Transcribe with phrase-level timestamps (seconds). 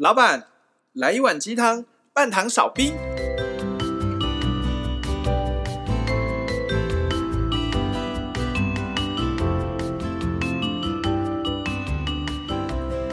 [0.00, 0.44] 老板，
[0.92, 2.92] 来一碗鸡汤，半糖少冰。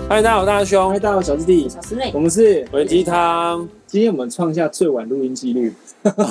[0.07, 0.91] 嗨，大家好，大兄。
[0.91, 2.11] 嗨，大家好，小师弟，小师妹。
[2.13, 3.67] 我们是微鸡汤。
[3.88, 5.71] 今天我们创下最晚录音记录。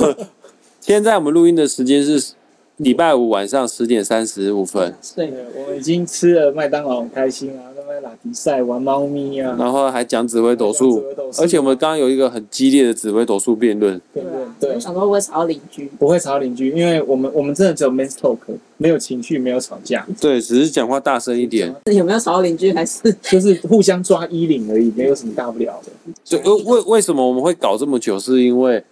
[0.80, 2.34] 现在我们录音的时间是
[2.77, 4.95] 礼拜五晚上十点三十五分。
[5.16, 7.73] 对的，我们已经吃了麦当劳，很开心啊。
[8.03, 11.03] 打比赛玩猫咪啊，然后还讲紫微斗数，
[11.39, 14.01] 而且我们刚刚有一个很激烈的紫微斗数辩论。
[14.12, 14.23] 对，
[14.60, 15.91] 对，我想说会不会吵到邻居？
[15.98, 18.38] 不会吵到邻居，因为我们我们真的只有 men's talk，
[18.77, 20.07] 没有情绪，没有吵架。
[20.20, 21.74] 对，只是讲话大声一点。
[21.93, 22.73] 有没有吵到邻居？
[22.73, 25.93] 还是就是互相抓衣领而已，没有什么大不了的。
[26.29, 28.19] 对，为为什么我们会搞这么久？
[28.19, 28.82] 是因为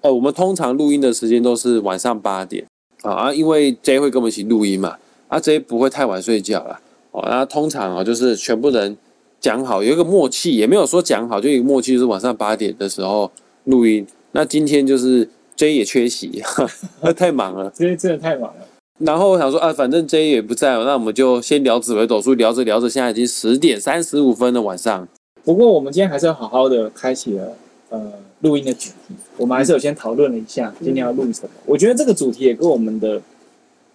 [0.00, 2.64] 呃，我们通常录音的时间都是晚上八点
[3.02, 4.96] 啊，因为 J 会跟我们一起录音嘛，
[5.28, 6.80] 啊 J 不会太晚睡觉啦。
[7.14, 8.96] 哦，那通常啊，就是全部人
[9.38, 13.30] 讲好，有一个默契，也没有说讲好，就一个默契，就是晚上八点的时候
[13.64, 14.04] 录音。
[14.32, 16.42] 那今天就是 J 也缺席，
[17.16, 18.66] 太忙了，今天真的太忙了。
[18.98, 25.06] 然后我想说啊，反正 J 也不在，那我们就先聊紫微斗数，聊着聊着，现在已经十点三十五分的晚上。
[25.44, 27.52] 不过我们今天还是要好好的开启了
[27.90, 31.50] 呃录音的主题，我们还是有先讨论了一下今天要录什么。
[31.64, 33.22] 我觉得这个主题也跟我们的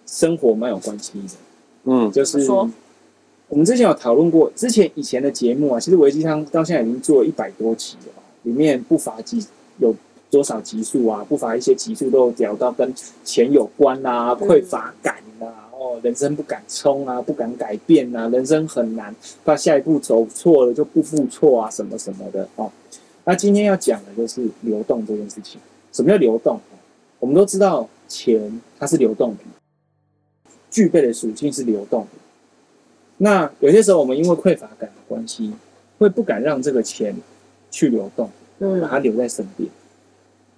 [0.05, 1.35] 生活蛮有关系的，
[1.83, 2.47] 嗯，就是。
[3.49, 9.43] 我们之前有讨论过，之前以前的节目啊，其实微鸡汤到现在已经做了一百多期了，里面不乏集
[9.79, 9.93] 有
[10.29, 12.93] 多少集数啊，不乏一些集数都有聊到跟
[13.25, 22.71] 钱有关啊，匮乏感啊，哦，人生不敢冲啊，不敢改变啊，人生很难，怕下一步走错了就不复错啊，什么什么的哦。
[23.25, 25.59] 那今天要讲的就是流动这件事情。
[25.91, 26.59] 什么叫流动？
[27.19, 29.43] 我们都知道钱它是流动的，
[30.69, 32.09] 具备的属性是流动的。
[33.21, 35.51] 那有些时候，我们因为匮乏感的关系，
[35.97, 37.13] 会不敢让这个钱
[37.69, 39.69] 去流动，把它留在身边。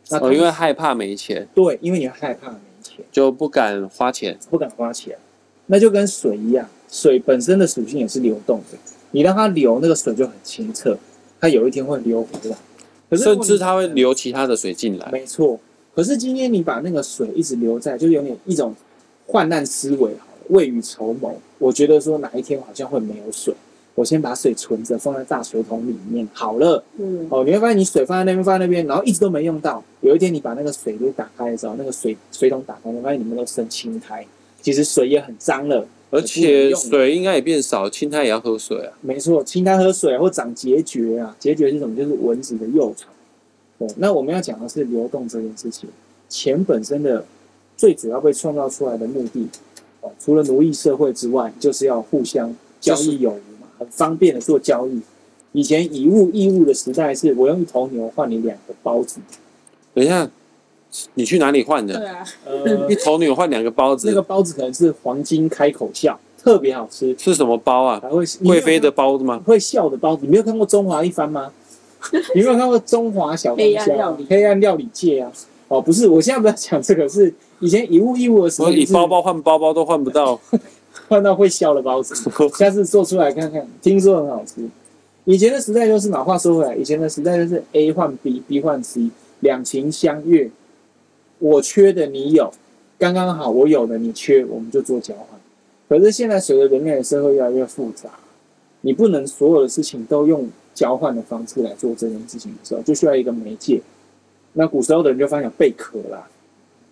[0.10, 1.48] 那哦，因为害怕没钱。
[1.56, 5.18] 对，因为你害怕没钱，就不敢花钱，不敢花钱。
[5.66, 8.78] 那就跟水一样，水本身的属性也是流动的。
[9.12, 10.96] 你让它流，那个水就很清澈，
[11.40, 12.58] 它有一天会流回来。
[13.10, 15.10] 可是甚至它会流其他的水进来。
[15.12, 15.60] 没错。
[15.96, 18.76] 可是今天你把那个水一直留在，就是有点一种
[19.26, 20.12] 患难思维。
[20.52, 23.54] 未雨绸缪，我觉得说哪一天好像会没有水，
[23.96, 26.84] 我先把水存着，放在大水桶里面好了。
[26.98, 29.84] 嗯，哦，你会发现你水放在那边，放在那边，然后一直都没用到。
[30.02, 34.26] 有一天你把那个水给打开的时候，那个水水桶打开，你发现里面都生青苔，
[34.62, 38.92] 其实水也很脏了，而且水应该也变少，青苔也要喝水啊。
[39.02, 41.96] 没错，青苔喝水或长结节啊，结节是什么？
[41.96, 43.08] 就是蚊子的幼虫。
[43.80, 45.90] 对，那我们要讲的是流动这件事情，
[46.28, 47.26] 钱本身的
[47.78, 49.48] 最主要被创造出来的目的。
[50.20, 55.02] 除了奴役社会之外，就是要互相交易有无嘛，很方便的做交易。
[55.54, 59.20] 以前以物易物的时代，是我用一头牛换你两个包子。
[59.94, 60.30] 等一下，
[61.16, 61.98] 你去哪里换的？
[61.98, 67.16] 对啊，呃， 一头牛换两个包子，那个包子可能是黄金开口笑，特别好吃。
[67.18, 68.00] 是什么包啊？
[68.02, 69.42] 还会贵妃的包子吗？
[69.46, 70.26] 会笑的包子。
[70.26, 71.52] 你没有看过中华一番吗？
[72.34, 73.84] 你没有看过中华小当家？
[74.30, 75.32] 黑暗料理界啊。
[75.68, 80.40] 哦，不是，我现在不要讲这个，是以前以物易物的时候，以包包换包包都换不到，
[81.08, 82.14] 换到会笑的包子，
[82.58, 84.68] 下次做出来看看，听说很好吃。
[85.26, 89.10] 以前的时代就是，老话说回来，以前的时代就是 A 换 B，B 换 C，
[89.42, 90.50] 两情相悦，
[91.38, 92.52] 我缺的你有，
[92.98, 95.40] 刚刚好，我有的你缺，我们就做交换。
[95.88, 98.10] 可是现在随着人类的社会越来越复杂，
[98.82, 103.80] 你不能所有的事情都用交换的方式来做这件事情的时候，就需要一个媒介。
[104.54, 106.28] 那古时候的人就发现有贝壳啦、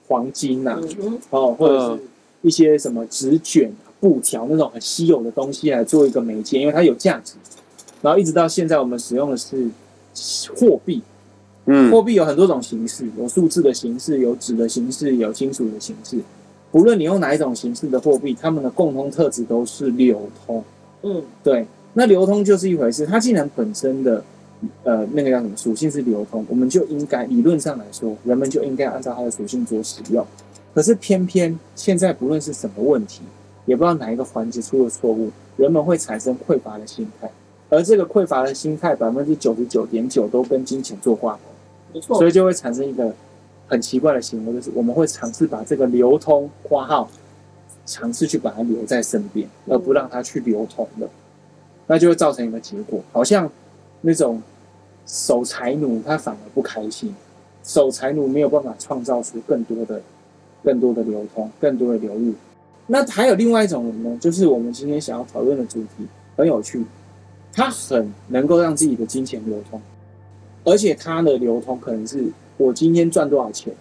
[0.09, 0.81] 黄金呐、啊，
[1.30, 2.02] 哦，或者是
[2.42, 3.72] 一些什么纸卷、
[4.02, 7.36] 布条那种很稀有的东西来做一个媒介，因为它有价值。
[8.02, 9.69] 然后一直到现在，我们使用的是
[10.58, 11.02] 货币。
[11.68, 16.18] 嗯，货币有很多种形式，有数字的形式，有纸的形式，有金属的形式。
[16.72, 20.64] 不论你用哪一种形式的货币，它们的共同特质都是流通。
[21.03, 21.66] 嗯，对。
[21.94, 24.24] 那流通就是一回事，它既然本身的。
[24.84, 30.25] 呃，那个叫什么属性是流通，我们就应该理论上来说，人们就应该按照它的属性做使用。
[30.74, 33.22] 可是偏偏现在不论是什么问题，
[33.66, 37.31] 也不知道哪一个环节出了错误，人们会产生匮乏的心态，
[37.69, 41.39] 而这个匮乏的心态百分之九十九点九都跟金钱做挂钩，
[41.94, 43.13] 没错，所以就会产生一个
[43.68, 47.10] 很奇怪的行为，就是我们会尝试把这个流通括号，
[47.86, 51.10] 尝试去把它留在身边，而不让它去流通了，
[51.88, 53.50] 那就会造成一个结果，好像。
[54.01, 54.42] 那种
[55.06, 57.13] 守财奴，他反而不开心。
[57.63, 60.01] 守财奴没有办法创造出更多的、
[60.63, 62.34] 更多的流通、更多的流入。
[62.88, 66.84] 那还有另外一种人呢，就是我们今天想要讨论的主题很有趣。
[67.51, 69.81] 他很能够让自己的金钱流通，
[70.63, 72.24] 而且他的流通可能是
[72.57, 73.74] 我今天赚多少钱，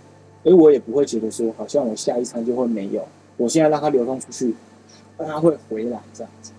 [0.42, 3.06] 所以我也不会觉得说好像我下一餐就会没有，
[3.36, 4.54] 我现在让它流通出去，
[5.18, 6.50] 它会回来这样子。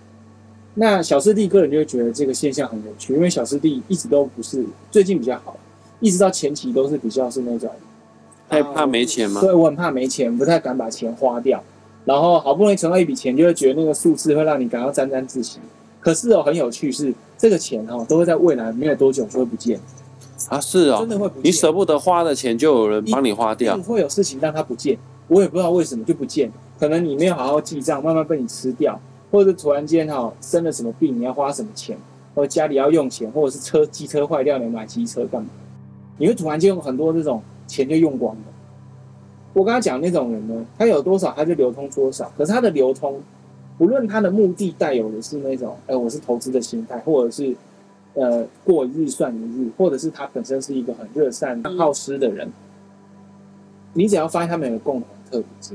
[0.74, 5.56] 那小师弟个人就会觉得这个现象很有趣，因为小师弟一直都不是最近比较好，
[5.98, 7.68] 一直到前期都是比较是那种
[8.48, 9.40] 害怕没钱吗？
[9.40, 11.62] 对，我很怕没钱，不太敢把钱花掉，
[12.04, 15.58] 然后好不容易存到一笔钱，就会觉得那个数字会让你感到沾沾自喜。
[16.00, 19.78] 可是哦，很有趣是这个钱哦，都会在未来没有多久就会不见
[20.48, 21.44] 啊，是哦，真的会不见。
[21.44, 24.96] 你舍不得花的钱，就有人帮你花掉，会有事情让它不见，
[25.28, 28.98] 我也不知道为什么就不见，可能你没有好好记账，慢慢被你吃掉。
[29.30, 31.96] 或者突然间哈生了什么病，你要花什么钱，
[32.34, 35.48] 或者家里要用钱，或者是车机车坏掉，你买机车干嘛？
[36.18, 38.42] 你会突然间有很多这种钱就用光了。
[39.52, 43.20] 我刚才讲那种人呢，他有多少他就流通多少，可是他的流通，
[43.78, 47.56] 不论他的目的带有的是那种，哎，我是投资的心态，或者是
[48.14, 52.52] 呃过一日算一日，或者是他本身是一个很热善好施的人，
[53.92, 55.74] 你只要发现他们有共同特质，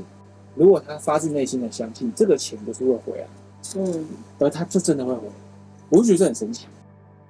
[0.54, 3.26] 如果他发自内心的相信这个钱就是会回来。
[3.74, 4.06] 嗯，
[4.38, 5.20] 而他就真的会回，
[5.88, 6.66] 我就觉得这很神奇。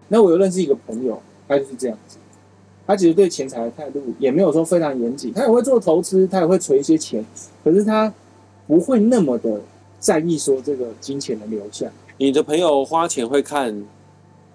[0.08, 2.18] 那我又认识一个朋友，他就是这样子，
[2.86, 7.24] 他其实对钱财的态度也没有说非常严谨，他也会做投资，他也会存一些钱，
[7.64, 8.12] 可是他
[8.66, 9.60] 不会那么的
[9.98, 11.90] 在意说这个金钱的流向。
[12.18, 13.84] 你的朋友花钱会看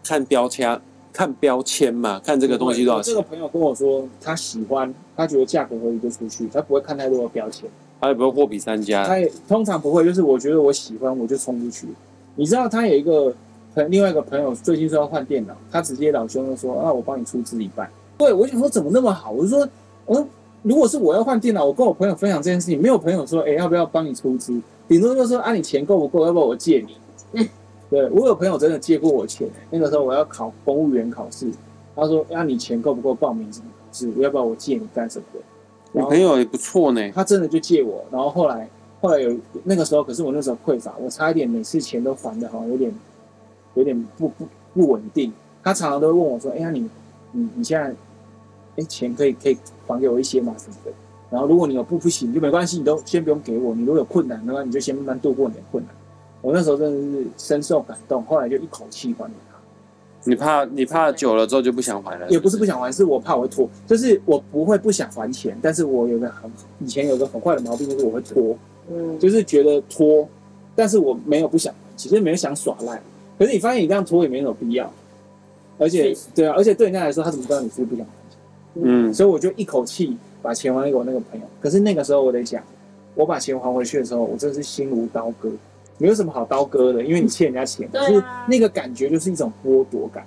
[0.04, 0.82] 看标签，
[1.12, 3.14] 看标签嘛，看这个东西多少钱？
[3.14, 7.70] 这个朋友跟我说，他喜欢，他觉得价格合理就出去，他不会看太多的标签。
[8.02, 11.88] 他也不会货比三家，他也通常不会，就是我觉得我喜欢我就冲出去。
[12.36, 13.32] 你知道他有一个
[13.76, 17.88] 朋另外一个朋友最近说要换电脑，他直接老兄就说啊，我帮你出资一半。
[18.18, 19.30] 对，我想说怎么那么好？
[19.32, 19.70] 我就说，
[20.08, 20.28] 嗯，
[20.64, 24.60] 如果是我要换电脑，我跟我朋友分享这件事情，没有朋友说，哎，要不要帮你出资？
[24.88, 26.26] 顶多就说啊，你钱够不够？
[26.26, 26.98] 要不要我借你？
[27.34, 27.48] 嗯，
[27.90, 31.48] 对，我有朋友真的借过我钱，那个时候我要考公务员考试，
[31.96, 34.12] 他说啊，你钱够不够报名什么考试？
[34.20, 35.40] 要不要我借你干什么的？
[35.94, 38.70] 我朋友也不错呢，他真的就借我，然后后来
[39.02, 42.94] 后来有那个时候，可是我那时候匮乏，我差一点每次钱都还的好像有点
[43.76, 45.34] 有点不不不稳定。
[45.64, 46.90] 他常常都会问我说：“哎呀，你
[47.34, 47.94] 你你现在
[48.78, 50.56] 哎钱可以可以还给我一些吗？
[50.58, 50.92] 什么的？
[51.30, 53.76] 然后如果你有不不行就没关系，你都先不用给我。
[53.76, 55.94] 你如果有困难的话，你就先慢慢度过你的困难。”
[56.42, 59.51] 我那时候真的是深受感动，后来就一口气还给他。
[60.24, 62.34] 你怕你怕久了之后就不想还了是是？
[62.34, 63.68] 也不是不想还，是我怕我会拖。
[63.88, 68.56] 就是我不会不想还钱，但是我有个很以前有个很坏的毛病，就是我会拖。
[68.92, 70.28] 嗯，就是觉得拖，
[70.76, 73.02] 但是我没有不想，其实没有想耍赖。
[73.40, 74.92] 可是你发现你这样拖也没什么必要，
[75.78, 78.40] 而且对啊，而且对人家来说，他怎么知道你是不是不想还钱？
[78.84, 81.46] 嗯，所以我就一口气把钱还给我那个朋友。
[81.60, 82.62] 可是那个时候我得讲，
[83.16, 85.50] 我把钱还回去的时候，我真的是心如刀割。
[86.02, 90.26] 没有什么好刀割的，因为你欠人家钱，可是那个感觉就是一种剥夺感，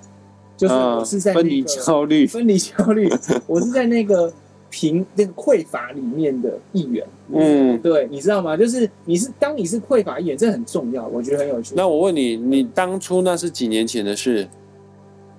[0.57, 3.11] 就是我是在、那个、分离焦虑，分离焦虑，
[3.49, 4.33] 我是在那个
[4.71, 7.05] 贫那个匮乏里面的一员。
[7.33, 8.57] 嗯，对，你知道吗？
[8.57, 11.75] 就是你是当你是匮乏一员，这很重要，我觉得很有趣。
[11.77, 14.47] 那我问你，你当初那是几年前的事？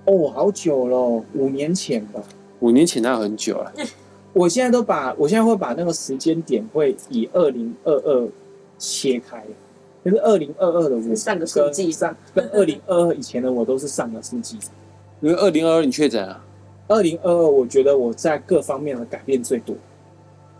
[0.03, 2.21] 哦，好久了，五年前吧。
[2.59, 3.71] 五年前那很久了。
[4.33, 8.27] 我现在都把我现在会把那个时间点会以二零二二
[8.77, 9.41] 切开。
[10.05, 14.59] 就是二零二二的我，上个世纪上跟二零二二以前的我都是上个世纪。
[15.19, 16.45] 因为二零二二你确诊啊？
[16.87, 19.75] 二零二二我觉得我在各方面的改变最多，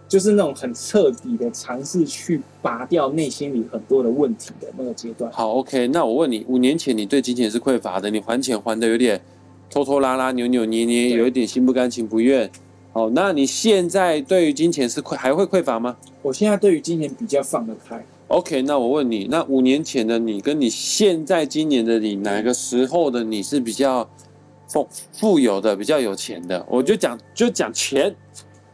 [0.08, 5.32] 就是那种很彻底的尝试去拔掉内心里很多的问题的那个阶段。
[5.32, 9.22] 好，OK，那我问你，五年前你对金钱是匮乏的，你还钱还的有点
[9.70, 12.50] 拖拖拉拉、扭扭捏捏，有一点心不甘情不愿。
[12.92, 15.98] 好，那你现在对于金钱是匮还会匮乏吗？
[16.24, 18.04] 我现在对于金钱比较放得开。
[18.28, 24.10] OK，那我问你，那五年前的你跟你现在今年的你，哪个时候的你是比较
[24.68, 26.66] 富富有的，比较有钱的？
[26.68, 28.14] 我就讲就讲钱，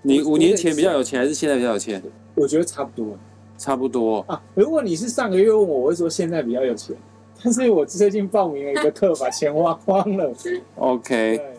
[0.03, 2.01] 你五年前比较有钱，还是现在比较有钱？
[2.33, 3.17] 我觉得差不多，
[3.57, 4.41] 差不多啊。
[4.55, 6.95] 如果你是上个月问我，我会说现在比较有钱，
[7.43, 10.31] 但是我最近报名了一个课，把钱花光了。
[10.79, 11.53] OK，对，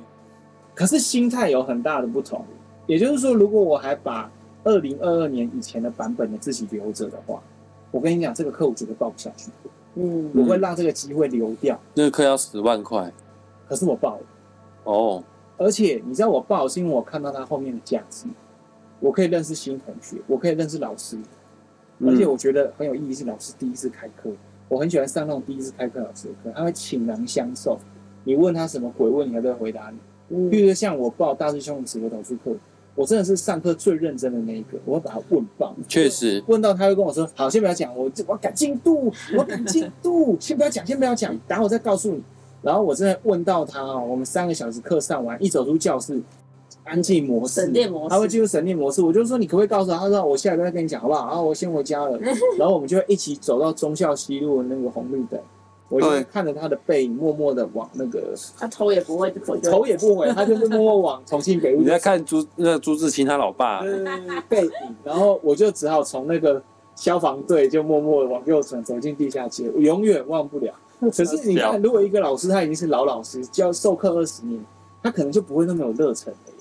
[0.75, 2.43] 可是心态有很大的不同。
[2.87, 4.33] 也就是说，如果我还把
[4.65, 7.41] 二零二二年以前的版本的自己留着的话。
[7.93, 9.51] 我跟你讲，这个课我绝对报不下去。
[9.95, 11.79] 嗯，我会让这个机会流掉。
[11.95, 13.13] 那个课要十万块，
[13.69, 14.23] 可是我报了。
[14.85, 15.23] 哦，
[15.59, 18.25] 而且你知道我报是因为我看到他后面的价值，
[18.99, 21.19] 我可以认识新同学，我可以认识老师，
[22.01, 23.13] 而且我觉得很有意义。
[23.13, 24.31] 是老师第一次开课，
[24.69, 27.79] 我很喜欢上那种第一次开课老师的课，他会倾囊相授。
[28.25, 29.99] 你问他什么鬼问题，他都会回答你。
[30.31, 32.57] 嗯，比如说像我报大师兄指的导师课。
[32.95, 35.75] 我真的是上课最认真的那一个，我会把他问爆。
[35.89, 42.23] 确实，问到他会跟我说：“好，先不要讲，我我赶进度，我赶进度， 先不要讲，先不要讲，然后我再告诉你。”
[42.63, 46.23] 然后我真的问到他哦，我们三个小时课上完，一走出教室，
[46.85, 49.03] 安静模式，省电模式他会进入省电模式。
[49.03, 51.27] 我就说你可不可以告诉他，他说我下一个再跟你讲好不好？
[51.27, 52.17] 然后我先回家了，
[52.57, 55.41] 然后我们就会一起走到忠孝西路的那个红绿灯，
[55.93, 61.81] 我就看着他的背影，默默的往那个他头也不会回，头也不回， 他就是默默往重庆北路。
[61.81, 63.83] 你在看朱那朱自清他老爸
[64.49, 64.71] 背影，
[65.05, 66.63] 然后我就只好从那个
[66.97, 70.73] 消防队就默默的往右转，走进地下街，我永远忘不了。
[71.01, 74.65] 可是你看，如果一个老师他已经是老老师，教授课二十年，
[75.03, 76.52] 他可能就不会那么有热忱了。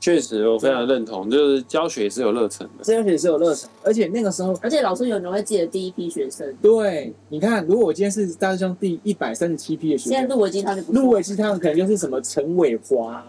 [0.00, 6.54] 确实，我非常认同，就是教学也是有热忱的，教学也是有热忱，而且那个时候，而且老师有人会记得第一批学生。
[6.62, 13.24] 对，你看，如果我今天是大师兄第一百三十七批的学生，现在入围鸡汤就不入围鸡汤可能就是什么陈伟华、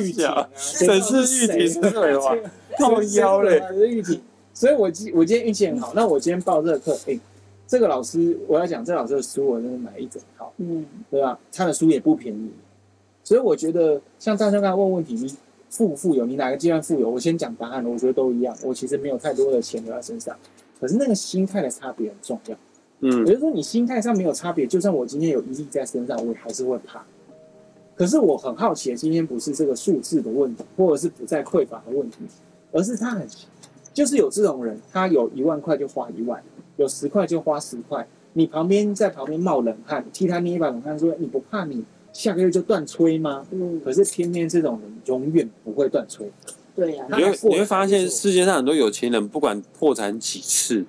[0.00, 0.26] 玉婷？
[0.26, 2.36] 啊，沈氏玉婷、陈伟华，
[2.78, 4.20] 靠腰嘞，玉婷。
[4.54, 7.18] 所以我今我今天运气很好，那我今天报这个课，哎。
[7.64, 11.38] 这个老师，我要讲这个老师的书，我真的买一整套，嗯，对吧？
[11.50, 12.50] 他的书也不便宜，
[13.24, 15.26] 所以我觉得像大家刚才问问题，你
[15.72, 16.26] 富不富有？
[16.26, 17.08] 你哪个阶段富有？
[17.08, 18.54] 我先讲答案，我觉得都一样。
[18.62, 20.36] 我其实没有太多的钱留在身上，
[20.78, 22.56] 可是那个心态的差别很重要，
[23.00, 27.02] 嗯，也就是说你心态上没有差别，就算我今天有一亿在身上，我还是会怕。
[27.94, 32.18] 可是我很好奇，今天不是这个数字的问题，或者是不再匮乏的问题，
[32.70, 33.26] 而是他很
[33.94, 36.42] 就是有这种人，他有一万块就花一万。
[36.78, 43.46] 有十块就花十块，你旁边在旁边冒冷汗，替他捏一把冷汗，说你不怕你下个月就断吹吗？
[43.50, 46.30] 嗯，可是偏偏这种人永远不会断吹。
[46.74, 50.84] 对呀、啊，你会你会发现世界上很多有钱人，不管破产几次，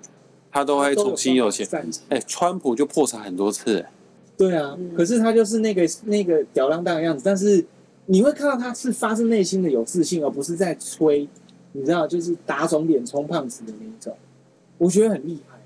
[0.51, 1.68] 他都会重新有钱。
[2.10, 3.89] 哎、欸，川普就破产很多次、欸。
[4.38, 7.63] 对啊，嗯、可是他就是那个那个吊儿郎当的样子，但是
[8.08, 11.27] 你会看到他是发自内心的有自信，而不是在吹，
[11.74, 14.15] 你知道，就是打肿脸充胖子的那一种。
[14.77, 15.60] 我觉得很厉害。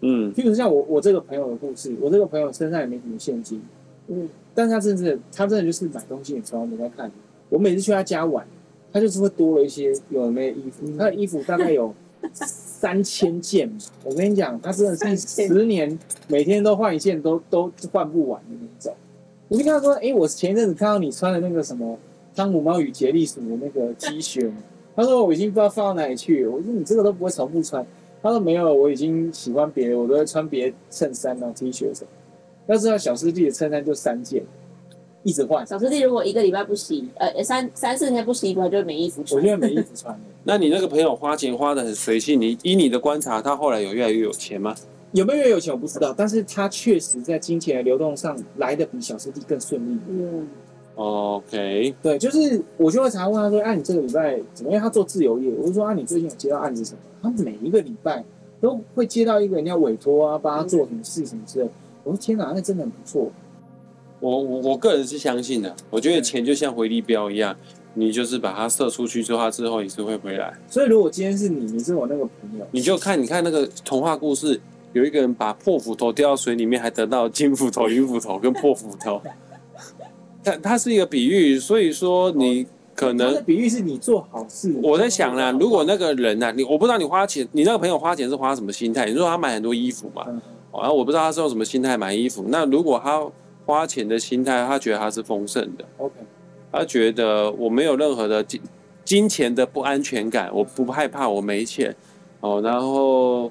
[0.00, 3.62] 嗯，譬如像我我这个朋友的故事，我这个朋友身上也没什么现金，
[4.08, 7.10] 嗯，但是他真的他真的就是买东西也从来没在看。
[7.48, 8.46] 我每次去他家玩，
[8.92, 11.94] 他就是会多了一些有的没的衣服，他的衣服大概有
[12.32, 13.70] 三千件。
[14.04, 18.94] 我跟你讲，他真的是十年每天都换一件，都都换不完的那种。
[19.48, 21.98] 我就跟他说，哎、欸，我前一阵子看到你穿的那个什么
[22.34, 24.50] 汤姆猫与杰利鼠的那个 T 恤，
[24.94, 26.50] 他说我已经不知道放到哪里去了。
[26.50, 27.84] 我说你这个都不会重复穿。
[28.22, 32.10] 他说没有，我已经喜欢别的，我都会穿别的衬衫啊、T 恤什么。
[32.72, 34.42] 要知道小师弟的衬衫就三件，
[35.22, 35.66] 一直换。
[35.66, 39.40] 小师弟如果一个礼拜不洗，呃，三三四天不洗衣服，他就没衣服穿。
[39.40, 40.18] 我现在没衣服穿。
[40.44, 44.74] 那你那个朋友花钱花的很随性，你以你的观察，他后来有越来越有钱吗？
[45.12, 49.98] 有没有越有钱我不知道，但是他确实在金钱的流动上来得比小师弟更顺利。
[50.08, 50.48] 嗯。
[50.96, 58.22] OK，对，就是我就会常问他说：“啊，你这个礼拜怎么样？”他做自由业，我就说：“啊，你最近有接到案子什么？”他每一个礼拜
[58.60, 61.68] 都会接到一个人家委托啊，帮他做什么事什么之类。
[62.04, 63.30] 我说：“天哪，那真的很不错。”
[64.20, 67.56] 我我我个人是相信的，我觉得钱就像回力镖一样，
[67.94, 70.52] 你就是把它射出去之后，它之后也是会回来。
[70.68, 74.60] 所以如果今天是你，你是我那个朋友，你就看，你看那个童话故事，
[74.92, 79.22] 有一个人把破斧头掉到水里面，还得到金斧头、银斧头跟破斧头。
[80.44, 84.74] 它它是一个比喻，所以说你可能的比喻是你做好事。
[84.82, 89.06] 我在想呢，如果那个人呢、啊，你我不知道你花钱，你那个朋友花钱是花什么心态？
[89.06, 90.26] 你说他买很多衣服嘛，
[90.72, 92.44] 然后我不知道他是用什么心态买衣服。
[92.48, 93.26] 那如果他
[93.66, 96.14] 花钱的心态，他觉得他是丰盛的，OK，
[96.70, 98.60] 他觉得我没有任何的金
[99.04, 101.94] 金钱的不安全感，我不害怕我没钱
[102.40, 103.50] 哦，然后。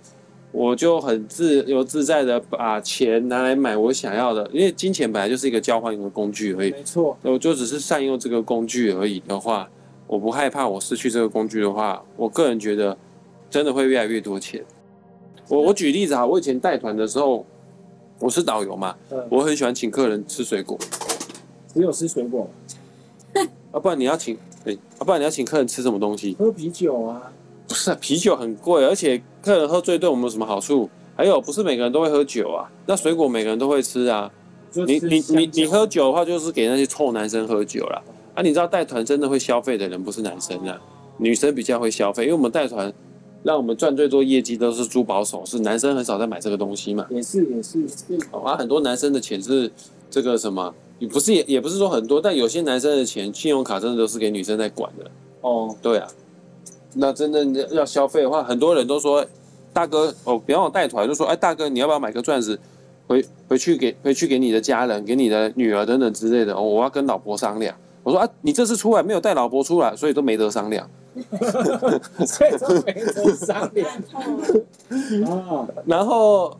[0.51, 6.71] 我就很自由自在的把钱拿来买我想要的，因为金钱本来就是一个交换的工具而已。
[6.71, 9.69] 没错，我就只是善用这个工具而已的话，
[10.07, 12.97] 我不害怕我失去这个工具的话，我个人觉得
[13.47, 14.65] 真的会越来越多钱。
[15.49, 17.45] 我我举例子啊，我以前带团的时候，
[18.19, 18.95] 我是导游嘛，
[19.29, 20.77] 我很喜欢请客人吃水果，
[21.73, 22.47] 只有吃水果，
[23.71, 26.35] 啊，不然你要请，哎，啊，不然你要请客人吃什么东西？
[26.39, 27.31] 喝啤酒啊。
[27.67, 30.89] 不是啤酒很贵，而且客人喝醉对我们有什么好处？
[31.15, 34.31] 还有不是每个人都会喝酒啊，那水果每个人都会吃啊。
[34.71, 38.01] 吃你你你你喝酒的话，就是给那些臭男生喝酒啦。
[38.33, 40.81] 啊，你知道带团真的会消费的人不是男生啊，
[41.17, 42.91] 女生比较会消费，因为我们带团
[43.43, 47.05] 让我们赚最多业绩都是珠宝首饰，男生很少在买这个东西嘛。
[47.10, 49.72] 也是也是是，啊，很多男生的钱是
[50.10, 55.10] 这个什么，也不是也也不是说很多，但有些男生的钱，信用卡真的都是给女生在管的。
[55.41, 56.08] 哦，对啊。
[56.96, 59.25] 那真正要消费的话，很多人都说，
[59.72, 62.60] 大哥哦，别让我带团，就说，哎，大哥，你要不要买个钻石，
[63.08, 66.55] 回回去给回去给你的家人，给你的女儿等等之类的。
[66.55, 67.75] 哦，我要跟老婆商量。
[68.03, 70.89] 我说啊，你这次出来没有带老婆出来，所以都没得商量。
[72.25, 73.89] 所以都没得商量。
[75.25, 76.55] 啊，然后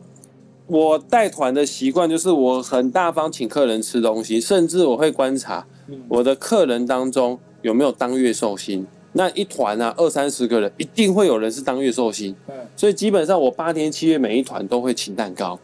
[0.66, 5.66] 我带团的习惯就是我很大方请客人吃东西，甚至我会观察
[6.08, 8.86] 我的客人当中有没有当月寿星。
[9.12, 12.34] 那一团啊，二三十个人，一定会有人是当月寿星。
[12.76, 15.58] 所以基本上我八天七月每一团都会请蛋糕，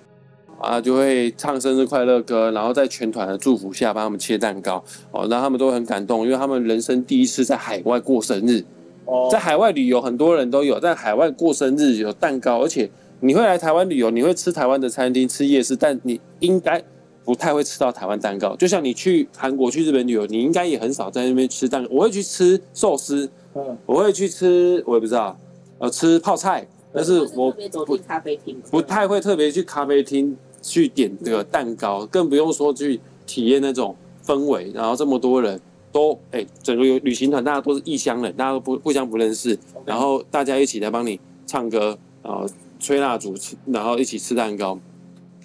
[0.59, 8.65] 啊，就会唱生日快乐歌，然后在全团的祝福下帮他们切蛋糕，哦，那他们都很感动，因为他们人生第一次在海外过生日。
[9.05, 16.83] 哦在海外旅游，很多人都有在海外过生日有蛋糕，而且你会来台湾旅游，你会吃台湾的餐厅、吃夜市，但你应该
[17.25, 18.57] 不太会吃到台湾蛋糕。
[18.57, 21.89] 就像你去韩国、去日本旅游，你应该也很少在那边吃蛋糕。
[21.93, 25.39] 我会去吃寿司，嗯我会去吃，我也不知道，
[25.79, 27.53] 呃，吃泡菜，但是我
[27.87, 30.37] 不咖啡厅，不太会特别去咖啡厅
[30.67, 33.95] 去点这个蛋糕，更不用说去体验那种
[34.25, 35.61] 氛围，然后这么多人。
[35.93, 42.47] 都哎、欸，整个有旅行团，大家都是异乡人，大家都不互相不认识，然后大家一起来帮你唱歌，然后
[42.79, 44.79] 吹蜡烛，然后一起吃蛋糕。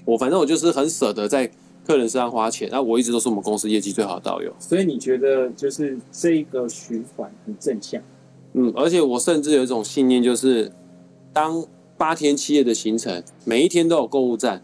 [0.04, 1.50] 我反正我就是很舍得在
[1.88, 4.54] 客人身上花钱，那我一直都是我们公司业绩最好的导游。
[4.60, 8.02] 所以你觉得就是这个循环很正向？
[8.52, 10.70] 嗯，而且我甚至有一种信念，就是
[11.32, 11.64] 当
[11.96, 14.62] 八天七夜的行程，每一天都有购物站，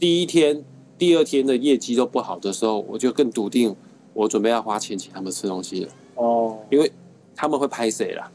[0.00, 0.64] 第一天、
[0.96, 3.76] 第二天的业绩都不好的时候，我就更笃定。
[4.12, 6.90] 我准备要花钱请他们吃东西了哦，因为
[7.36, 8.28] 他们会拍谁啦，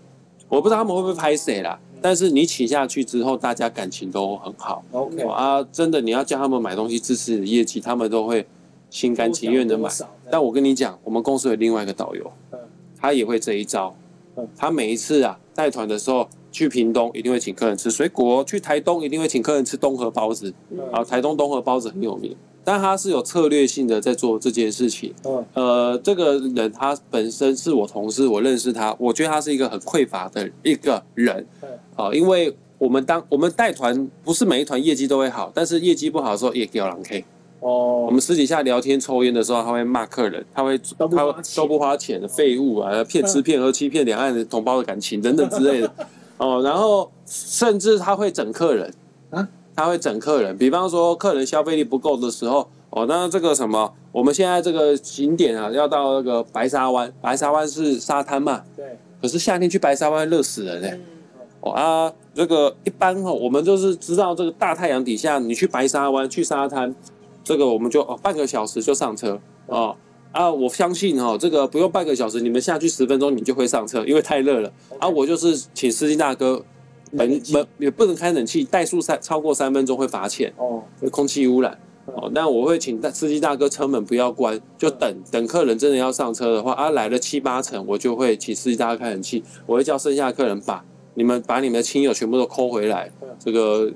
[0.47, 4.83] 我不知道他们会不会拍谁啦，但是你请下去之后，大家感情都很好。
[4.91, 8.47] OK 啊，真的你要叫他们买东西支持你的业绩，他们都会
[8.89, 9.89] 心甘情愿的买。
[10.31, 12.31] 但我跟你讲，我们公司有另外一个导游，
[12.97, 13.93] 他也会这一招。
[14.55, 20.53] 他每一次啊带团的时候，去屏东一定会请客人吃水果，去台东一定会请客人吃东河包子。
[20.89, 22.33] 啊，台东东河包子很有名。
[22.63, 25.13] 但他是有策略性的在做这件事情。
[25.53, 31.45] 呃，这个人他本身是我同事，我认识他，我觉得他是一个很匮乏的一个人。
[31.97, 37.25] 啊，因为我们当我们带团，不是每一团业绩都会好，但是业绩不好的时候也给我狼 K。
[37.59, 41.05] 哦，我们私底下聊天抽烟的时候，他会骂客人，他会他
[41.55, 45.91] 都不花钱的废物啊，骗吃骗喝，欺骗两岸的同胞的感情等等之类的。
[46.37, 48.93] 哦，然后甚至他会整客人
[49.29, 49.47] 啊。
[49.77, 58.63] 他会整客人，比方说客人消费力不够的时候，哦，那这个什么，我们现在这个景点啊，要到那个白沙湾，白沙湾是沙滩嘛？
[58.73, 58.97] 对。
[59.21, 60.99] 可是夏天去白沙湾热死人嘞、欸。
[61.59, 66.95] 哦啊，这个一般哦，我们就是知道这个大太阳底下，你去白沙湾去沙滩，
[67.43, 69.93] 这个我们就哦半个小时就上车哦
[70.35, 74.71] 啊，我相信哈，这个不用半个小时，你们下去十分钟你就会上车，因为太热了。
[74.99, 76.63] 啊，我就是请司机大哥。
[77.11, 82.29] 门门也不能开冷气，怠速三超过三分钟会罚钱哦，会空气污染哦。
[82.33, 93.09] 那我会请司机大哥车门不要关，就等等客人真的要上车的话啊，来了七八成，我就会请司机大哥开冷气，我会叫剩下的客人把你们把你们的亲友全部都抠回来。
[93.39, 93.89] 这个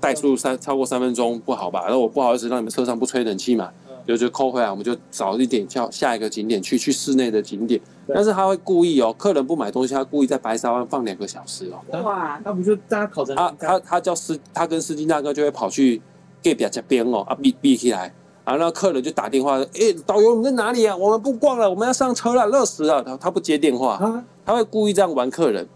[0.00, 1.86] 怠速三超过三分钟不好吧？
[1.88, 3.72] 那我不好意思让你们车上不吹冷气嘛。
[4.06, 7.80] 就就抠回来，我们就早一点叫下一个景点去，去室内的景点。
[8.08, 12.02] 但是他会故意哦，客人不买东西，他故意在白沙湾放两个小时哦。
[12.02, 13.34] 哇，那不就大家烤成？
[13.36, 16.02] 他他他叫司，他跟司机大哥就会跑去
[16.42, 18.12] 隔壁这边哦，啊闭闭起来，
[18.44, 20.96] 然后那客人就打电话，哎，导游你在哪里啊？
[20.96, 23.02] 我们不逛了，我们要上车了，热死了。
[23.02, 25.68] 他他不接电话，他会故意这样玩客人。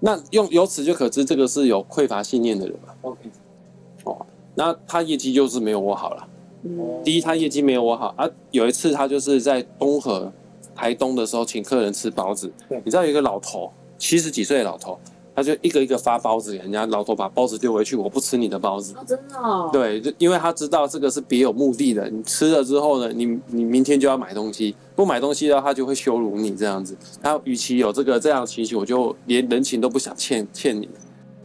[0.00, 2.94] 那用由此就可知，这个是有匮乏信念的人嘛。
[3.02, 3.18] OK，
[4.04, 6.28] 哦，那他业绩就是没有我好了。
[7.04, 8.28] 第一，他业绩没有我好啊。
[8.50, 10.32] 有一次，他就是在东河、
[10.74, 12.52] 台东的时候，请客人吃包子。
[12.84, 14.98] 你知道有一个老头，七十几岁的老头，
[15.34, 16.84] 他就一个一个发包子给人家。
[16.86, 18.92] 老头把包子丢回去，我不吃你的包子。
[18.96, 19.70] 哦，真的哦。
[19.72, 22.10] 对，就因为他知道这个是别有目的的。
[22.10, 26.96] 你吃了之后呢，你你明天就要买东西，不买东西的话，他就会羞辱你这样子。
[27.22, 30.88] 他与其有这个这样的情形，我就连人情都不想欠欠你。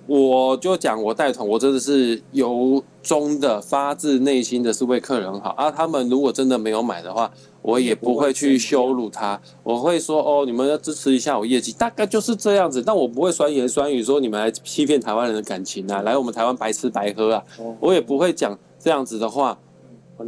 [0.05, 5.71] 我就讲，我带团，我真的是由衷的、发自内心的是为客人好啊。
[5.71, 9.39] 他们如果真的没有买的话，我也不会去羞辱他。
[9.63, 12.81] 我会说哦，你们要支持一下我业绩，大概就是这样子。
[12.81, 17.43] 但我不会酸言酸语说你们来欺骗台湾人的感情啊，来我们台湾白吃白喝啊，
[17.79, 19.57] 我也不会讲这样子的话。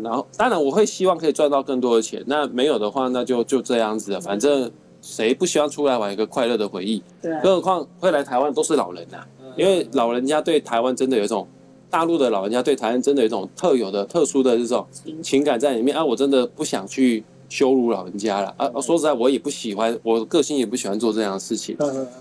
[0.03, 2.21] 然后，当然我会希望可以赚到更多的钱。
[2.25, 4.19] 那没有的话，那就就这样子了。
[4.19, 7.01] 反正谁不希望出来玩一个快乐的回忆？
[7.21, 9.17] 对，更何况会来台湾都是老人呐。
[9.55, 11.47] 因为老人家对台湾真的有一种，
[11.89, 14.85] 大陆的老人家对台湾真的有一种特有的、特殊的这种
[15.21, 16.03] 情感在里面啊！
[16.03, 18.69] 我真的不想去羞辱老人家了啊！
[18.81, 21.77] 说实在，我也不喜欢，我个性也不喜欢做这样的事情。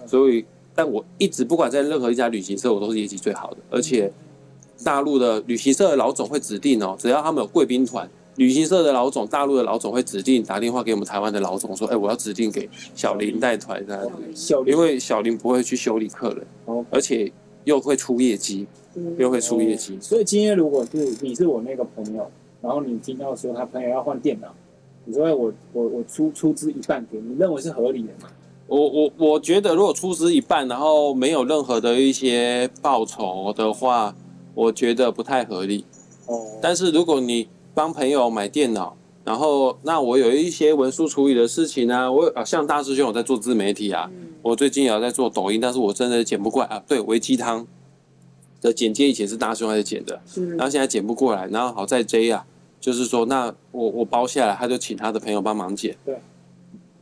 [0.07, 0.45] 所以，
[0.75, 3.57] 但我一直不管在任何一家旅行社，我都是业绩最好的。
[3.69, 4.13] 而且，
[4.85, 14.11] 大陆的旅行社的老总会指定哦，只要他们有贵宾团，旅行社的老总、大陆的老总会指定打电话给我们台湾的老总说：“哎，我要指定给小林带团的，
[14.67, 16.47] 因为小林不会去修理客人。”
[16.91, 17.31] 而且
[17.65, 19.97] 又会出业绩，嗯又会出业绩。
[20.01, 24.49] 所以今天如果是你是我那个朋友，然后你听到说他朋友要换电脑，
[25.05, 28.29] 你说我我我出出资一半给你，你认为是合理的吗？
[28.67, 34.17] 我我我觉得，如果出资一半，然后没有任何的一些报酬的话，
[34.55, 35.85] 我觉得不太合理。
[36.27, 46.83] 哦，但是如果你帮朋友买电脑，然后那我有一些文书处理的事情啊，我啊像大师兄我在做自媒体啊，嗯我最近也有在做抖音，但是我真的剪不过来啊。
[46.87, 47.67] 对，微鸡汤
[48.61, 52.47] 的剪接以前是大师兄在剪的，嗯然后现在剪不过来，然后好在 J 啊，
[52.81, 55.97] 就是说那我我包下来，他就请他的朋友帮忙剪。
[56.05, 56.21] 对，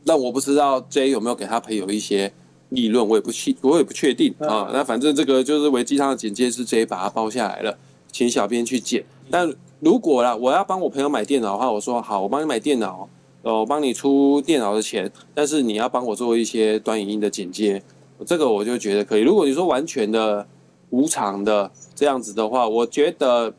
[0.05, 2.33] 那我不知道 J 有没有给他朋友一些
[2.69, 4.69] 利润，我也不确我也不确定嗯啊。
[4.73, 7.77] 那反正这个就是微鸡汤的简介是 J 把它包下来了，
[8.11, 9.03] 请小编去剪。
[9.29, 9.53] 但
[9.83, 13.09] 如果啦，我要帮我朋友买电脑的话，我说好，我帮你买电脑，
[13.41, 17.83] 呃，我帮你出电脑的钱，但是你要帮我做一些短影音的剪接，
[18.25, 19.21] 这个我就觉得可以。
[19.21, 20.47] 如果你说完全的
[20.91, 23.53] 无偿的这样子的话，我觉得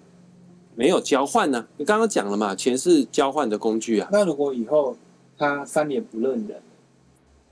[0.75, 4.09] 没有交换呢、你刚刚讲了嘛，钱是交换的工具啊。
[4.11, 4.97] 那如果以后
[5.37, 6.63] 他翻脸不认人，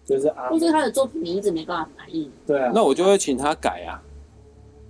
[0.07, 4.01] 就是啊或，是他的作品你一直没办法满意，对啊，那我就会请他改啊，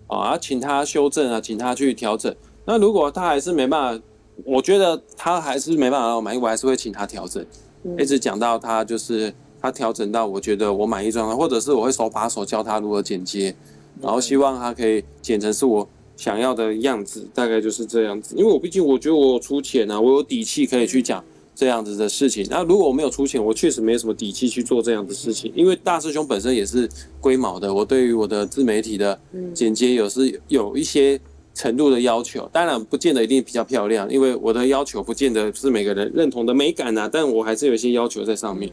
[0.06, 2.32] 啊，请他修正啊，请他去调整。
[2.64, 4.04] 那如果他还是没办法，
[4.44, 7.44] 我觉得他还是没办法让我满意，我还是会请他调整。
[7.84, 13.52] 嗯一直讲到他就是他调整到我觉得我满意状态，或者是我会手把手教他如何剪接，
[14.00, 18.36] 然后希望他可以剪成是我想要的样子，大概就是这样子。
[18.36, 21.24] 因为我毕竟我觉得我有出钱啊，我有底气可以去讲
[21.56, 22.46] 这样子的事情。
[22.48, 25.52] 那如果我没有出钱，我确实没什么底气去做这样的事情。
[25.56, 26.88] 因为大师兄本身也是
[27.20, 31.20] 龟毛的，我对于我的自媒体的嗯剪接有是有一些
[31.54, 38.70] 程度的要求，当然不见得一定比较漂亮，因为我的要求不见得是每个人认同的美感啊，但我还是有一些要求在上面。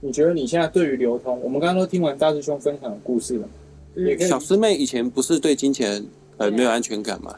[0.00, 3.48] 你觉得你现在对于流通，我们刚刚都听完大师兄分享的故事了，
[3.96, 6.02] 也可以小师妹以前不是对金钱
[6.38, 7.34] 呃没有安全感吗？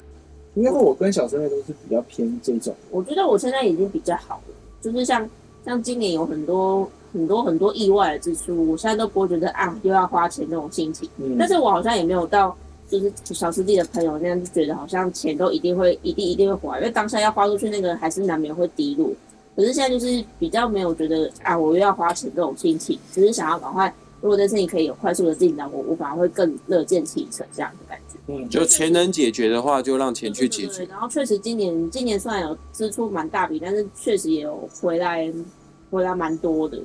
[0.54, 5.28] 因为我跟小师妹都是比较偏这种，我觉得我现在已经比较好了，就是像
[5.64, 11.08] 像今年有很多很多很多意外的支出，我现在都不会觉得啊又要花钱这种心情。
[11.16, 12.54] 嗯，但是我好像也没有到
[12.92, 19.10] 就是小师弟的朋友那样，就觉得好像钱都一定会一定一定会花，因为当下要花出去那个还是难免会低落。
[19.56, 28.18] 可是现在就是比较没有觉得啊我又要花钱这种心情，只是想要赶快，如果这事情可以有快速的进展，我我反而会更乐见其成这样的感觉。
[28.26, 30.84] 嗯，就钱能解决的话，就让钱去解决。
[30.84, 35.32] 对然后确实今年今年虽然有支出蛮大笔，但是确实也有回来
[35.90, 36.78] 回来蛮多的。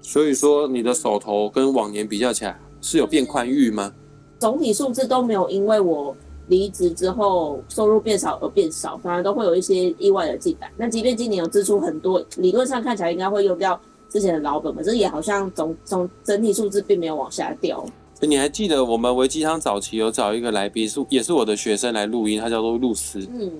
[0.00, 3.92] 所以说你的手头跟往年比较起来是有变宽裕吗？
[4.38, 6.14] 总体数字都没有因为我
[6.48, 10.70] 离职之后收入变少而变少，反而都会有一些意外的进来。
[10.76, 17.84] 那即便今年有支出很多，理论上看起来应该会用掉之前的老本，可是也好像 总总整体数字并没有往下掉。
[18.20, 23.52] 你还记得我们维基汤早期有找一个来宾，是也是我的学生来录音，他叫做露丝，嗯，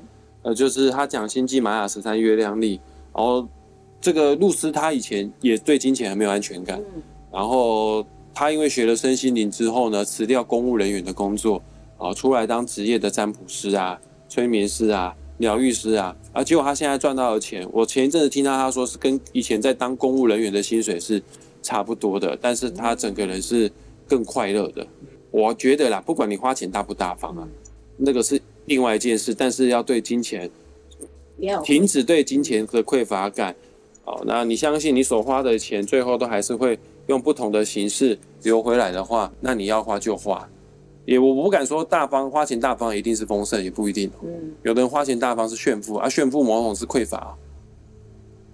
[0.43, 2.81] 呃，就是他讲星际玛雅十三月亮历，
[3.15, 3.47] 然后
[4.01, 7.03] 这个露丝她以前也对金钱很没有安全感，嗯。
[7.33, 11.63] 然后他因为学了身心灵之后呢，辞掉公务人员的工作，
[11.97, 21.23] 啊，出来当职业的占卜师啊、催眠师啊、疗愈师啊，啊，结果他现在赚到的钱，我前一阵子听到他说是跟以前在当公务人员的薪水是
[21.63, 23.71] 差不多的，但是他整个人是
[24.09, 24.85] 更快乐的。
[25.31, 27.49] 我觉得啦，不管你花钱大不大方啊，
[27.97, 30.51] 那个是另外一件事，但是要对金钱
[31.65, 33.55] 停止对金钱的匮乏感。
[34.05, 40.49] 哦，那你相信你所花的钱，最后都还是会用不同的形式流回来的话，那你要花就花。
[41.05, 44.11] 也我不敢说大方花钱大方一定是丰盛，也不一定。
[44.23, 47.37] 嗯有的人花钱大方是炫富，啊，炫富某种是匮乏，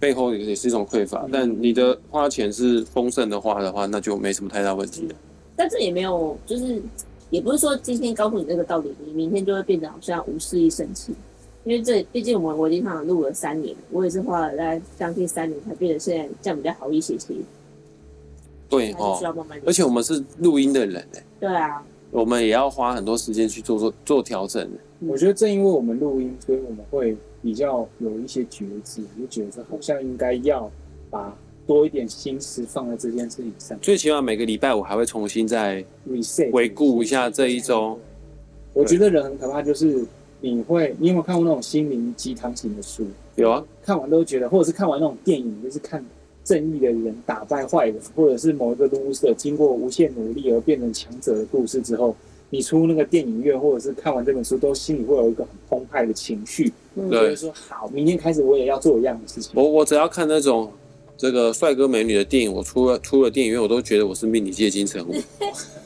[0.01, 1.29] 背后也是一种匮乏。
[1.31, 5.15] 但你的花钱是丰盛的话的话，那就没什么太大问题了。
[5.55, 6.83] 但这也没有，就是
[7.31, 11.15] 也不是说今天告诉你这个道理，你明天就会变得好像无事一生气。
[11.63, 17.35] 因为这毕竟我们维基汤录了三年，我也是花了大概将近三年才变得现在这样比较好一些些，
[18.71, 19.61] 对哦，慢慢。
[19.67, 24.67] 而且我们是录音的人哎，对啊，我们也要花很多时间去做做做调整。
[25.01, 30.71] 我觉得正因为我们录音，所以我们会比较有一些觉知，就觉得好像应该要
[31.11, 37.99] 把多一点心思放在这件事情上最起码每个礼拜我还会重新再，reset 回顾一下这一周。
[38.73, 40.05] 我觉得人很可怕，就是
[40.41, 43.07] 你会，你有没有看过那种心灵鸡汤型的书？
[43.37, 46.05] 有啊，看完都觉得，或者是看完那种电影，就是看
[46.51, 52.17] 正义的人打败坏人，或者是某一个 loser 经过无限努力而变成强者的故事之后，
[52.51, 59.53] 你出那个电影院，或者是看完这本书，都心里会有一个很澎湃的情绪，嗯，对觉得说好，明天开始我也要做一样的事情。
[59.55, 60.73] 我我只要看那种
[61.17, 65.15] 这个帅哥美女的电影，我出了出了电影院，我都觉得我是命里界金城武。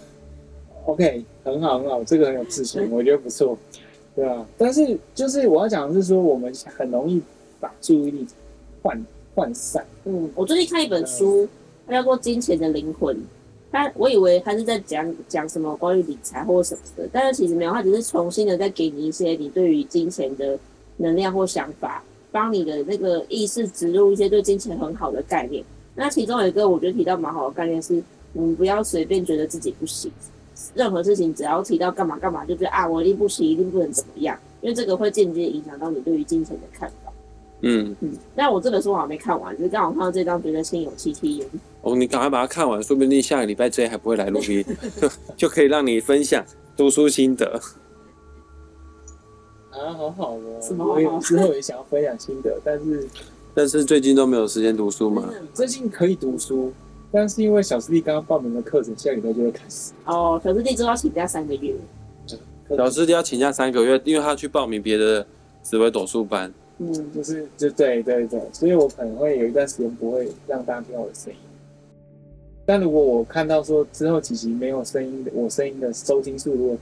[0.87, 3.59] OK，很好很好，这个很有自信，我觉得不错，
[4.17, 4.47] 对啊。
[4.57, 7.21] 但是就是我要讲的是说，我们很容易
[7.61, 8.27] 把注意力
[8.83, 8.99] 换
[9.35, 9.85] 涣散。
[10.05, 11.49] 嗯，我最近看一本书，
[11.87, 13.17] 它叫做《金钱的灵魂》，
[13.73, 20.59] 它我以为它是在讲讲什么关于理财或什么的，但是其实没有，它只是重新的在给你一些你对于金钱的
[20.99, 25.65] 能量或想法，帮你的那个意识植入一些对金钱很好的概念。
[25.95, 30.11] 那其中有一个我觉得提到蛮好的概念是，你不要随便觉得自己不行，
[30.75, 37.04] 任何事情只要提到干嘛干嘛，就觉得啊我一定不行，一定不能怎么样，因为这个会间接影响到你对于金钱的看法。
[37.63, 41.49] 嗯嗯，但我这本书我还没看完，就是刚好看到这张，觉得心有戚戚焉。
[41.81, 44.65] 哦，你赶快把它看完，说不定下个礼拜 J 还不会来录音，
[45.01, 46.45] 就 就可以让你分享
[46.77, 47.61] 读书心得。
[49.71, 50.61] 啊，好好哦！
[50.61, 53.09] 什么好好我有之后也想要分享心得，但是
[53.55, 55.29] 但是最近都没有时间读书嘛？
[55.53, 56.73] 最近可以读书，
[57.11, 59.93] 但是因为小师弟刚刚报名的课程，下礼拜就会开始。
[60.05, 61.75] 哦，小师弟就要请假三个月。
[62.77, 65.27] 小师弟要请假三个月，因为他去报名别的
[65.63, 66.53] 紫薇斗数班。
[66.79, 71.39] 嗯，就是就对对对，所以我可能会有一段时间不会让大家听到我的声音。
[72.67, 76.77] 但如果我看到说之后几集没有声音的，我声音的收听数如果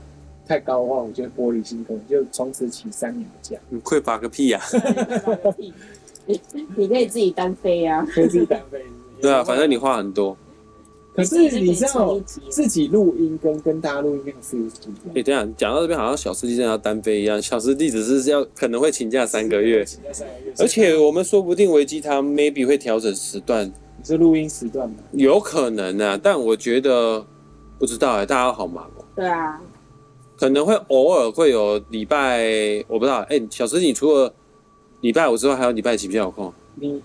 [0.47, 3.57] 太高的话，我就会玻璃心，可能就从此起三年的假。
[3.69, 4.65] 你匮乏个屁呀、啊！
[6.25, 6.39] 你
[6.75, 8.81] 你可以自己单飞啊，可以自己单飞。
[9.21, 10.35] 对啊，反正你话很多。
[11.15, 15.09] 可是你知道自己录音跟跟大家录音那个 feel 不一样。
[15.09, 17.39] 哎、欸，等一下讲到这边，好像小师弟真的要单飞一样。
[17.39, 20.53] 小师弟只是要可能会请假三个月，请假三个月。
[20.57, 24.95] 而且我们说不定维基他 maybe 会调整时段，你是录音时段吗？
[25.11, 27.23] 有可能啊，但我觉得
[27.77, 29.05] 不知道哎、欸，大家好忙哦、喔。
[29.15, 29.61] 对啊，
[30.35, 33.19] 可能会偶尔会有礼拜，我不知道。
[33.29, 34.33] 哎、欸，小师弟，你除了
[35.01, 36.51] 礼拜五之外，还有礼拜几比较有空？
[36.75, 37.01] 你。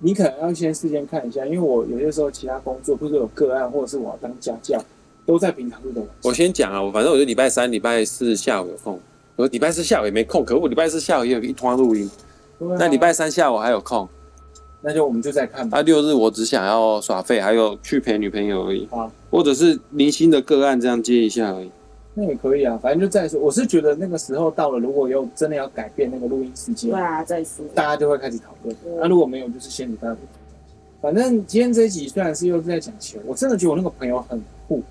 [0.00, 4.78] 你可能要先事先看一下，因为我有些时候其他工作，不是有个案，或者是我要当家教，
[5.24, 6.30] 都在平常日的晚上。
[6.30, 9.00] 我先讲啊，我反正我就礼拜三、礼拜四下午有空，
[9.36, 12.10] 我礼拜四下午也没空，可是我礼拜四下午也有一通录音。
[12.58, 14.08] 啊、那礼拜三下午还有空，
[14.82, 15.78] 那就我们就再看吧。
[15.78, 18.86] 啊，六日我只想要耍废，还有去陪女朋友而已。
[18.90, 21.70] 啊，或者是零星的个案这样接一下而已。
[22.18, 23.38] 那也可以啊，反正就再说。
[23.38, 28.74] 我是觉得那个时候到了，如果有真的要改变那个录音时间，对啊，再说，大家就会开始讨论。
[28.96, 30.16] 那、啊、如果没有，就是先礼拜五。
[31.02, 34.82] 反正今天这一集虽然是又是在讲球，我真的觉得我那个朋友很酷，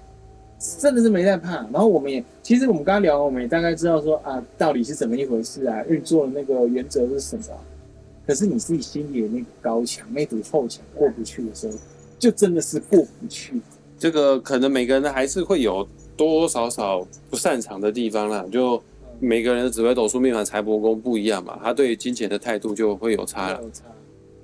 [0.80, 1.56] 真的是没在怕。
[1.74, 7.44] 然后我们也，其实我们刚刚聊，我们也大概知道说啊，到底是怎么一回事啊，运作的那个原则是什么。
[8.28, 11.74] 可是你自己心里的那个高墙，那堵后墙过不去的时候，
[12.20, 13.60] 就真的是过不去。
[13.98, 15.88] 这个可能每个人还是会有。
[16.18, 18.82] 多多少少不擅长的地方啦，就
[19.20, 23.62] 每个人的紫微斗数命盘财帛宫不一样嘛，他对金钱的态度就会有差了。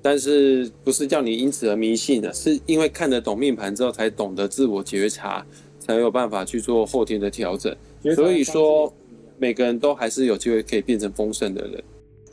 [0.01, 5.45] 但是不是叫你因此而迷信的，是因为看得懂命盘之后，才懂得自我觉察，
[5.79, 7.75] 才有办法去做后天的调整。
[8.15, 8.91] 所以说，
[9.37, 11.83] 每个人都还是有机会可以变成丰盛的人。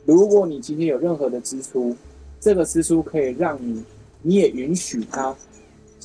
[0.06, 1.94] 如果你今天有任何的支出，
[2.40, 3.84] 这个支出可以让你，
[4.22, 5.36] 你也允许他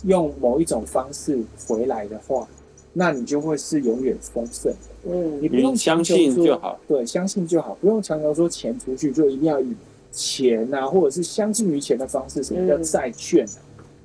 [0.03, 2.45] 用某一种方式回来的话。
[2.93, 4.77] 那你就会是永远丰盛的。
[5.09, 6.79] 嗯，你不用相信就好。
[6.87, 9.73] 对，相信就好，不用强求说钱出去就一定要以
[10.11, 13.57] 钱啊，或者是相信于钱的方式，什么叫债券啊、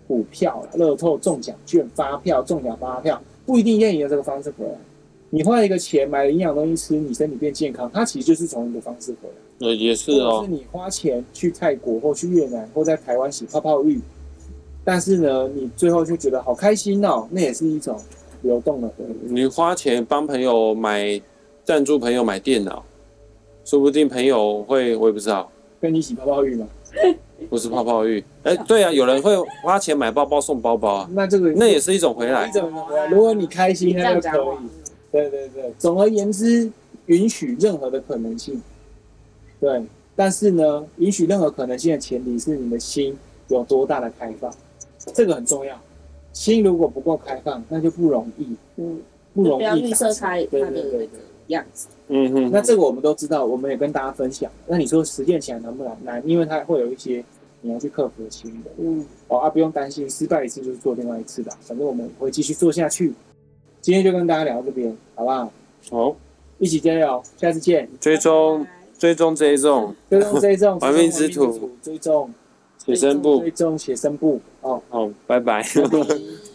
[0.08, 4.72] 股票啊、乐透中奖券、发票中奖发票，不一定要用这个方式回来。
[5.30, 9.68] 你花一个钱买了营养东西吃，你身体变健康，它其实就是从一个方式回来。
[9.68, 10.42] 呃，也是哦。
[10.42, 14.00] 是你花钱去泰国或去越南或在台湾洗泡泡浴，
[14.82, 18.00] 但是呢，你最后就觉得好开心哦，那也是一种。
[18.42, 18.90] 流动了，
[19.22, 21.20] 你花钱帮朋友买
[21.64, 22.84] 赞助朋友买电脑，
[23.64, 26.66] 说不定朋友会，我也不知道，跟你洗泡泡浴吗？
[27.50, 32.50] 不是泡泡浴，哎、欸， 对啊，有人会花钱买包包送包包啊，那这个那也是一种回来，
[33.10, 34.68] 如果你开心，那就可以。
[35.10, 36.70] 对对对，总而言之，
[37.06, 38.60] 允许任何的可能性。
[39.58, 39.82] 对，
[40.14, 43.16] 但是呢，允许任何可能性的前提是你的心
[43.48, 44.52] 有多大的开放，
[45.14, 45.80] 这个很重要。
[46.38, 48.46] 心如果不够开放，那就不容易，
[48.76, 49.00] 嗯，
[49.34, 49.56] 不容易。
[49.58, 51.08] 不要预设它它的那个
[51.48, 52.50] 样子，嗯哼。
[52.52, 54.48] 那这个我们都知道，我们也跟大家分享。
[54.68, 55.96] 那你说实践起来难不难？
[56.04, 57.24] 难，因为它会有一些
[57.60, 59.04] 你要去克服的心的，嗯。
[59.26, 63.12] 哦啊，不用担心，失败一次就是做另外一次的，反正我们会继续做下去。
[63.80, 65.52] 今天就跟大家聊到这边，好不好？
[65.90, 66.16] 好，
[66.58, 67.88] 一起加油，下次见。
[67.98, 68.64] 追踪，
[68.96, 72.32] 追踪，追踪，追踪， 追踪，玩命之徒，追踪。
[72.94, 74.40] 写生部，追踪写生部。
[74.62, 75.62] 哦，好，拜拜。